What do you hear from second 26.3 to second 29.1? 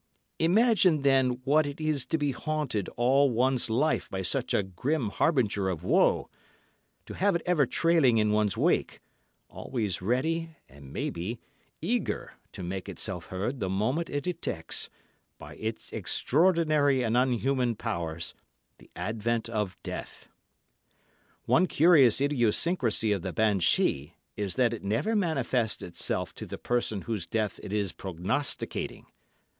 to the person whose death it is prognosticating.